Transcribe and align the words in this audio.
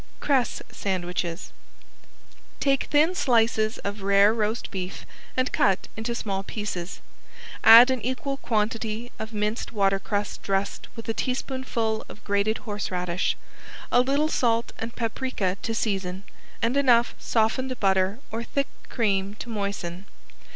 ~CRESS 0.19 0.63
SANDWICHES~ 0.71 1.53
Take 2.59 2.85
thin 2.85 3.13
slices 3.13 3.77
of 3.83 4.01
rare 4.01 4.33
roast 4.33 4.71
beef 4.71 5.05
and 5.37 5.51
cut 5.51 5.87
into 5.95 6.15
small 6.15 6.41
pieces. 6.41 7.01
Add 7.63 7.91
an 7.91 8.01
equal 8.01 8.37
quantity 8.37 9.11
of 9.19 9.31
minced 9.31 9.71
watercress 9.71 10.39
dressed 10.39 10.87
with 10.95 11.07
a 11.07 11.13
teaspoonful 11.13 12.03
of 12.09 12.23
grated 12.23 12.57
horseradish, 12.65 13.37
a 13.91 14.01
little 14.01 14.27
salt 14.27 14.73
and 14.79 14.95
paprika 14.95 15.57
to 15.61 15.75
season, 15.75 16.23
and 16.63 16.75
enough 16.77 17.13
softened 17.19 17.79
butter 17.79 18.17
or 18.31 18.43
thick 18.43 18.69
cream 18.89 19.35
to 19.35 19.49
moisten. 19.49 20.07